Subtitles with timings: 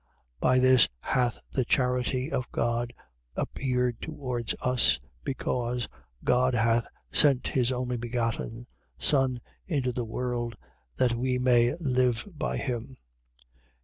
[0.01, 0.07] 4:9.
[0.41, 2.91] By this hath the charity of God
[3.35, 5.87] appeared towards us, because
[6.23, 8.65] God hath sent his only begotten
[8.97, 10.57] Son into the world,
[10.95, 12.97] that we may live by him.